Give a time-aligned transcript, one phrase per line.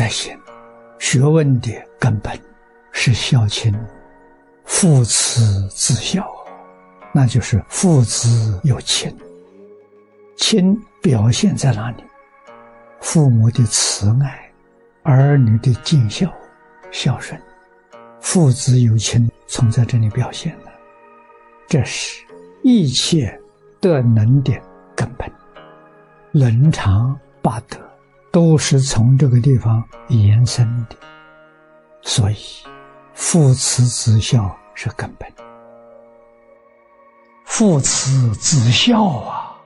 [0.00, 0.32] 爱心，
[1.00, 2.32] 学问的根本
[2.92, 3.74] 是孝亲，
[4.64, 6.24] 父慈子孝，
[7.12, 9.12] 那就是父子有亲。
[10.36, 12.04] 亲表现在哪里？
[13.00, 14.52] 父母的慈爱，
[15.02, 16.32] 儿女的尽孝、
[16.92, 17.40] 孝顺，
[18.20, 20.70] 父子有亲，从在这里表现的，
[21.66, 22.24] 这是
[22.62, 23.36] 一切
[23.80, 24.52] 德能的
[24.94, 25.28] 根本。
[26.30, 27.78] 伦常八德
[28.38, 30.94] 都是从这个地方延伸的，
[32.02, 32.36] 所以
[33.12, 35.28] 父慈子孝是根本。
[37.44, 39.56] 父慈子孝啊，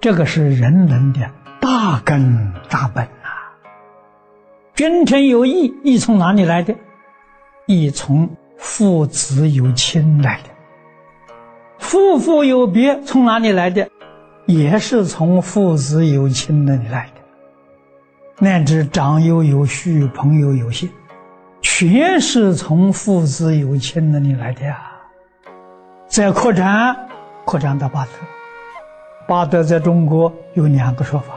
[0.00, 3.28] 这个是人伦的大根大本呐。
[4.74, 6.74] 君臣有义，义从哪里来的？
[7.66, 10.48] 义从父子有亲来的。
[11.78, 13.86] 夫妇有别，从哪里来的？
[14.46, 17.20] 也是从父子有亲那里来的，
[18.38, 20.90] 乃至长幼有序、朋友有信，
[21.60, 24.90] 全是从父子有亲那里来的呀。
[26.08, 26.96] 再扩展，
[27.44, 28.10] 扩展到八德，
[29.28, 31.34] 八德在中国有两个说法：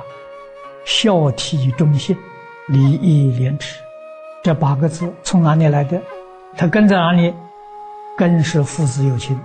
[0.84, 2.18] 孝悌忠信、
[2.68, 3.80] 礼义廉耻。
[4.42, 6.02] 这八个字从哪里来的？
[6.58, 7.34] 它根在哪里？
[8.18, 9.40] 根是父子有亲，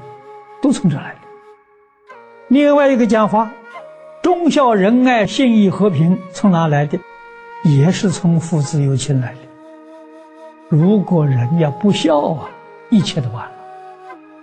[0.62, 1.18] 都从这来的。
[2.48, 3.50] 另外一个讲法，
[4.22, 6.98] 忠孝仁爱信义和平从哪来的？
[7.62, 9.38] 也是从父子有亲来的。
[10.68, 12.48] 如果人要不孝啊，
[12.90, 13.52] 一切都完了。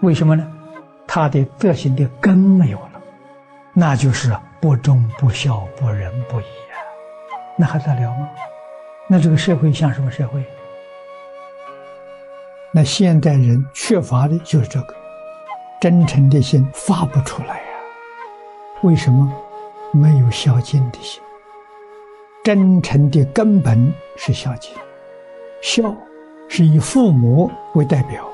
[0.02, 0.46] 为什么呢？
[1.08, 3.02] 他的德行的根没有了，
[3.74, 6.78] 那就是不忠不孝不仁不义啊，
[7.56, 8.30] 那还得了吗？
[9.08, 10.44] 那这个社会像什么社会？
[12.74, 14.94] 那现代人缺乏的就是这个
[15.80, 17.64] 真诚的心发不出来呀。
[18.82, 19.32] 为什么
[19.94, 21.24] 没有孝敬的心？
[22.48, 24.72] 真诚的根本是孝敬，
[25.62, 25.94] 孝
[26.48, 28.26] 是以父母为代表，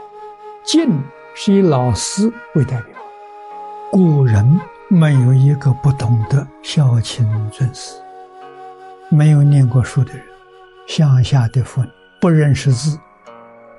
[0.63, 1.01] 敬
[1.33, 2.95] 是以老师为代表。
[3.91, 4.47] 古人
[4.87, 7.95] 没有一个不懂得孝亲尊师，
[9.09, 10.23] 没有念过书的人，
[10.85, 11.89] 乡下的妇女
[12.21, 12.95] 不认识字，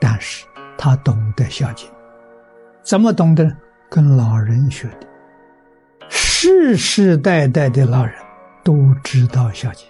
[0.00, 0.44] 但是
[0.76, 1.88] 他懂得孝敬，
[2.82, 3.56] 怎么懂得？
[3.88, 5.06] 跟老人学的。
[6.08, 8.12] 世世代代的老人
[8.64, 9.86] 都知道孝敬，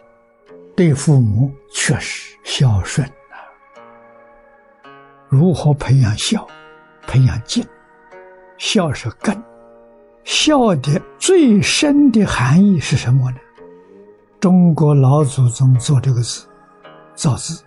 [0.76, 3.38] 对父母确实孝顺啊。
[5.28, 6.46] 如何培养孝？
[7.06, 7.64] 培养敬。
[8.56, 9.40] 孝是根，
[10.24, 13.36] 孝的最深的含义是什么呢？
[14.40, 16.46] 中国老祖宗做这个字，
[17.14, 17.62] 造字，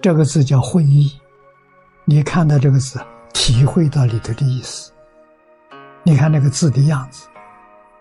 [0.00, 1.12] 这个字叫会意。
[2.04, 2.98] 你看到这个字，
[3.32, 4.92] 体会到里头的意思。
[6.02, 7.28] 你看那个字的样子。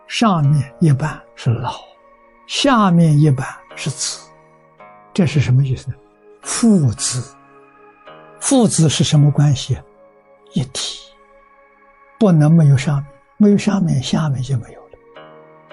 [0.08, 1.76] 上面一半是老，
[2.46, 4.28] 下面一半是子，
[5.14, 5.96] 这是什么意思呢？
[6.42, 7.36] 父子，
[8.40, 9.78] 父子是什么关系？
[10.54, 11.00] 一体，
[12.20, 13.06] 不能没有上面，
[13.38, 14.98] 没有上面，下面就没有了；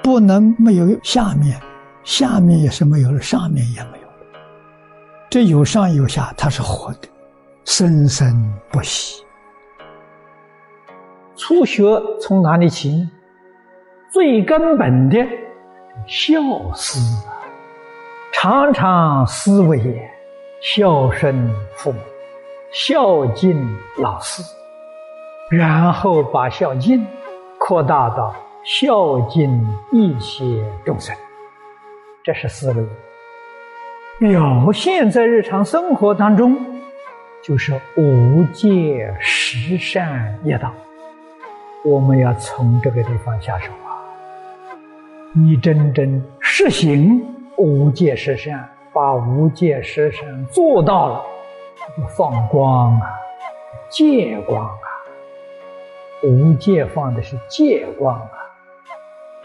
[0.03, 1.61] 不能没有下面，
[2.05, 4.15] 下面也是没有了，上面也没有了。
[5.31, 7.09] 这有上有下，它是活的，
[7.65, 9.25] 生生不息。
[11.37, 11.85] 初学
[12.21, 13.09] 从哪里起？
[14.13, 15.19] 最根本的
[16.07, 16.41] 孝
[16.75, 16.99] 思，
[18.33, 20.11] 常常思维也
[20.61, 21.99] 孝顺父母、
[22.73, 24.43] 孝敬老师，
[25.51, 27.05] 然后把孝敬
[27.59, 28.35] 扩大到
[28.65, 31.15] 孝敬一切众生，
[32.23, 32.87] 这是思维。
[34.21, 36.57] 表现在日常生活当中，
[37.43, 40.73] 就是无戒十善业道。
[41.85, 43.73] 我们要从这个地方下手。
[45.33, 47.23] 你真正实行
[47.59, 51.25] 无戒十善，把无戒十善做到了，
[51.97, 53.11] 就放光啊，
[53.91, 54.79] 戒光啊。
[56.23, 58.31] 无戒放的是戒光啊，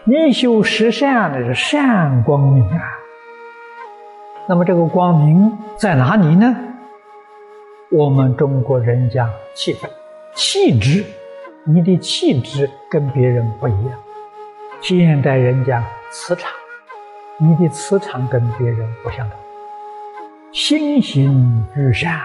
[0.04, 2.82] 你修十善的是善光明啊。
[4.46, 6.56] 那么这个光明在哪里呢？
[7.90, 9.88] 我们中国人讲气质，
[10.34, 11.04] 气质，
[11.64, 13.98] 你的气质跟别人不一样。
[14.80, 16.52] 现代人讲磁场，
[17.38, 19.38] 你的磁场跟别人不相同。
[20.52, 22.20] 心行日善，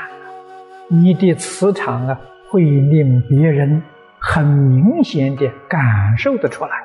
[0.88, 3.82] 你的磁场啊，会令别人
[4.20, 6.84] 很明显的感受得出来。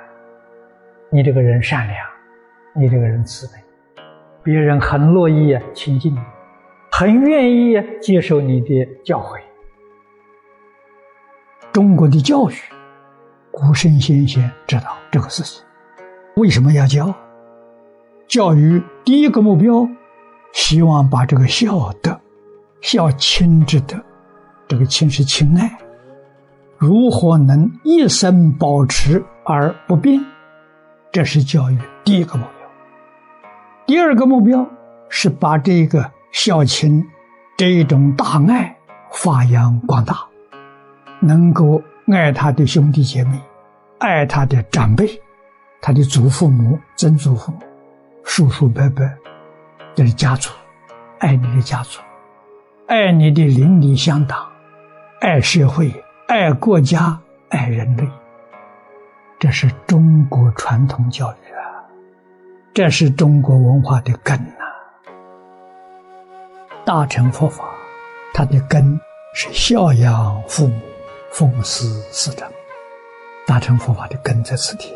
[1.11, 2.07] 你这个人善良，
[2.75, 3.63] 你这个人慈悲，
[4.43, 6.19] 别人很乐意亲近你，
[6.91, 9.39] 很愿意接受你的教诲。
[11.73, 12.55] 中国的教育。
[13.51, 15.65] 古圣先贤知道这个事情，
[16.35, 17.15] 为什么要教？
[18.35, 19.89] 教育第一个目标
[20.53, 22.21] 希望把这个孝德、
[22.81, 23.97] 孝亲之德，
[24.67, 25.79] 这个亲是亲爱，
[26.77, 30.21] 如何能一生保持而不变？
[31.13, 32.69] 这是教育第一个目标。
[33.87, 34.69] 第二个目标
[35.09, 37.07] 是把这个孝亲
[37.57, 38.77] 这一种大爱
[39.13, 40.27] 发扬光大，
[41.21, 43.41] 能够爱他的兄弟姐妹，
[43.99, 45.09] 爱他的长辈，
[45.81, 47.53] 他的祖父母、曾祖父、
[48.37, 49.09] 叔叔伯伯。
[49.95, 50.51] 这是家族，
[51.21, 52.01] 爱你的家族，
[52.89, 54.51] 爱你的邻里乡党，
[55.21, 55.89] 爱社会，
[56.27, 57.17] 爱国家，
[57.51, 58.03] 爱人类。
[59.39, 61.87] 这是中国传统教育啊，
[62.75, 64.65] 这是中国文化的根呐。
[66.85, 67.65] 大乘佛法，
[68.33, 69.01] 它的根
[69.33, 70.81] 是孝养父母，
[71.31, 72.51] 奉师师长。
[73.47, 74.93] 大乘佛法的根在此地，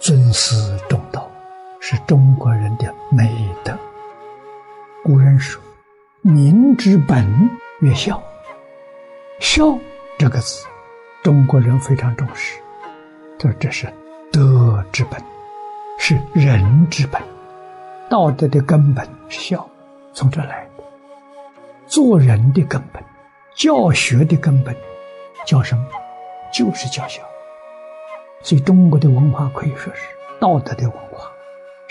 [0.00, 1.29] 尊师重道。
[1.82, 3.76] 是中国人的美德。
[5.02, 5.60] 古人说
[6.20, 7.26] ：“民之本
[7.80, 8.22] 曰孝。”
[9.40, 9.76] 孝
[10.18, 10.66] 这个字，
[11.22, 12.60] 中国人非常重视。
[13.38, 13.90] 他说：“这是
[14.30, 15.18] 德之本，
[15.98, 17.20] 是人之本，
[18.10, 19.66] 道德的根本是孝，
[20.12, 20.84] 从这来的。
[21.86, 23.02] 做人的根本，
[23.56, 24.76] 教学的根本，
[25.46, 25.84] 叫什么？
[26.52, 27.22] 就是教孝。
[28.42, 30.02] 所以，中国的文化可以说是
[30.38, 31.30] 道德的文化。”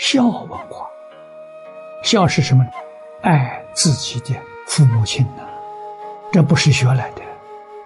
[0.00, 0.88] 孝文化，
[2.02, 2.70] 孝是什么呢？
[3.20, 4.34] 爱自己的
[4.66, 5.42] 父母亲呐，
[6.32, 7.20] 这不是学来的，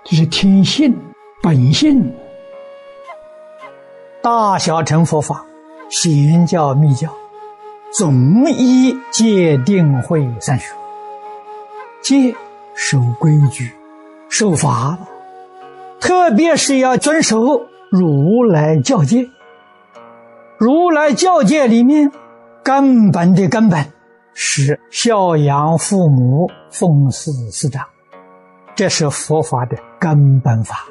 [0.04, 0.96] 这是天性
[1.42, 2.14] 本性。
[4.22, 5.44] 大小乘佛法，
[5.90, 7.12] 显教密教，
[7.92, 10.72] 总依戒定慧三学。
[12.00, 12.32] 戒
[12.76, 13.74] 守规矩，
[14.28, 14.96] 守法，
[15.98, 19.28] 特别是要遵守如来教戒。
[20.64, 22.10] 如来教界里面，
[22.62, 23.84] 根本的根本
[24.32, 27.84] 是孝养父母、奉事师长，
[28.74, 30.86] 这是佛法的根本法。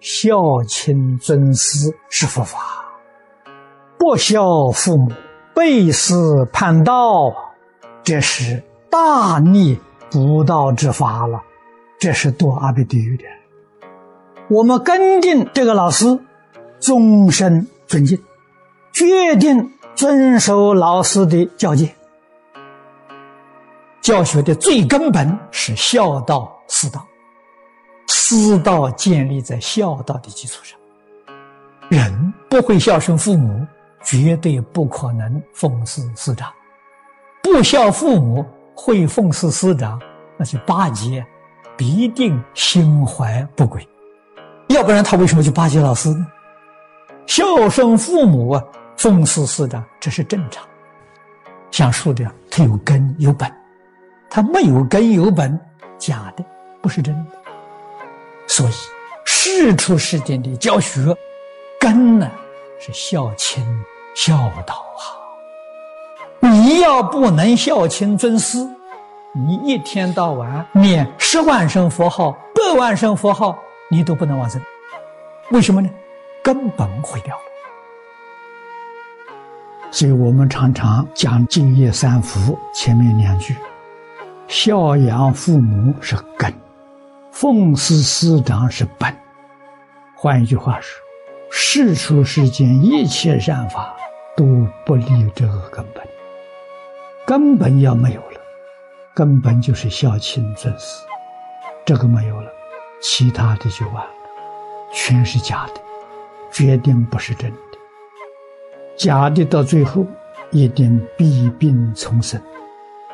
[0.00, 2.58] 孝亲尊师是佛法，
[3.98, 5.12] 不孝父母、
[5.54, 6.14] 背师
[6.50, 7.30] 叛道，
[8.02, 9.78] 这是大逆
[10.10, 11.38] 不道之法了，
[11.98, 13.24] 这是堕阿鼻地狱的。
[14.48, 16.18] 我们跟定这个老师，
[16.80, 18.18] 终身尊敬。
[18.98, 21.88] 决定遵守老师的教诫，
[24.00, 27.06] 教学的最根本是孝道师道，
[28.08, 30.76] 师道建立在孝道的基础上。
[31.88, 33.64] 人不会孝顺父母，
[34.02, 36.48] 绝对不可能奉事师长；
[37.40, 38.44] 不孝父母，
[38.74, 40.00] 会奉事师长，
[40.36, 41.24] 那是巴结，
[41.76, 43.88] 必定心怀不轨。
[44.70, 46.26] 要不然他为什么去巴结老师呢？
[47.26, 48.64] 孝顺父母啊！
[48.98, 50.66] 奉事师长，这是正常。
[51.70, 53.50] 像树这样，它有根有本，
[54.28, 55.58] 它没有根有本，
[55.98, 56.44] 假的，
[56.82, 57.36] 不是真的。
[58.48, 58.72] 所以，
[59.24, 61.16] 世出世间的教学，
[61.78, 62.28] 根呢
[62.80, 63.64] 是孝亲
[64.16, 64.36] 孝
[64.66, 65.02] 道啊。
[66.40, 68.58] 你要不能孝亲尊师，
[69.32, 73.56] 你一天到晚念十万声佛号、百万声佛号，
[73.88, 74.60] 你都不能往生。
[75.50, 75.88] 为什么呢？
[76.42, 77.38] 根本毁掉。
[79.90, 83.56] 所以我们常常讲《敬业三福》前面两句
[84.46, 86.52] ：“孝养父母是根，
[87.32, 89.14] 奉事师长是本。”
[90.14, 90.98] 换一句话说，
[91.50, 93.94] 世出世间一切善法
[94.36, 94.44] 都
[94.84, 96.06] 不离这个根本。
[97.26, 98.40] 根本要没有了，
[99.14, 101.02] 根本就是孝亲尊师，
[101.84, 102.50] 这个没有了，
[103.00, 104.10] 其他的就完了，
[104.92, 105.80] 全是假的，
[106.50, 107.58] 决定不是真的。
[108.98, 110.04] 假的到最后
[110.50, 112.40] 一定弊病丛生，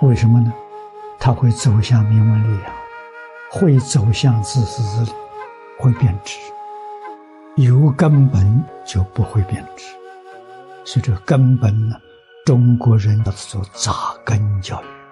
[0.00, 0.50] 为什么呢？
[1.18, 2.72] 他会走向名闻利养，
[3.50, 5.12] 会走向自私自利，
[5.78, 6.38] 会变质。
[7.56, 9.84] 有根本就不会变质，
[10.86, 11.96] 所以这根本呢，
[12.46, 13.92] 中国人要做扎
[14.24, 15.03] 根教育。